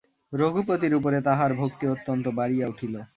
রঘুপতির 0.33 0.93
উপরে 0.95 1.17
তাঁহার 1.21 1.51
ভক্তি 1.53 1.85
অত্যন্ত 1.87 2.25
বাড়িয়া 2.37 2.65
উঠিল। 2.67 2.93